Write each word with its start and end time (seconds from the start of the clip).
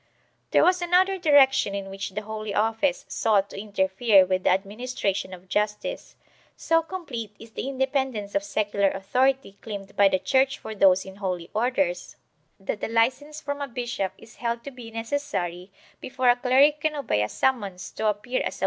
There 0.49 0.63
was 0.63 0.81
another 0.81 1.19
direction 1.19 1.75
in 1.75 1.91
which 1.91 2.09
the 2.15 2.23
Holy 2.23 2.55
Office 2.55 3.05
sought 3.07 3.51
to 3.51 3.61
interfere 3.61 4.25
with 4.25 4.43
the 4.45 4.49
administration 4.49 5.31
of 5.31 5.47
justice. 5.47 6.15
So 6.57 6.81
complete 6.81 7.35
is 7.37 7.51
the 7.51 7.69
independence 7.69 8.33
of 8.33 8.43
secular 8.43 8.89
authority 8.89 9.59
claimed 9.61 9.95
by 9.95 10.09
the 10.09 10.17
Church 10.17 10.57
for 10.57 10.73
those 10.73 11.05
in 11.05 11.17
holy 11.17 11.51
orders, 11.53 12.15
that 12.59 12.83
a 12.83 12.87
licence 12.87 13.41
from 13.41 13.61
a 13.61 13.67
bishop 13.67 14.13
is 14.17 14.37
held 14.37 14.63
to 14.63 14.71
be 14.71 14.89
necessary 14.89 15.71
before 15.99 16.29
a 16.29 16.35
cleric 16.35 16.81
can 16.81 16.95
obey 16.95 17.21
a 17.21 17.29
summons 17.29 17.91
to 17.91 18.07
appear 18.07 18.09
as 18.09 18.09
a 18.09 18.09
wit 18.09 18.25
Consulta 18.25 18.39
Magna 18.39 18.49
(Bibl. 18.49 18.59